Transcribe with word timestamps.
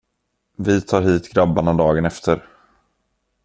Vi 0.65 0.77
tar 0.81 1.01
hit 1.01 1.29
grabbarna 1.33 1.73
dagen 1.73 2.05
efter. 2.05 2.47